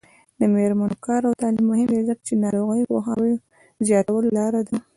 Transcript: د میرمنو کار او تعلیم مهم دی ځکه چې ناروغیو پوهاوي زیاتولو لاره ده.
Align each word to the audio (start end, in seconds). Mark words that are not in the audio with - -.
د 0.39 0.41
میرمنو 0.53 0.95
کار 1.05 1.21
او 1.27 1.33
تعلیم 1.41 1.65
مهم 1.71 1.87
دی 1.93 2.01
ځکه 2.09 2.21
چې 2.27 2.41
ناروغیو 2.43 2.89
پوهاوي 2.91 3.33
زیاتولو 3.87 4.29
لاره 4.37 4.61
ده. 4.67 4.77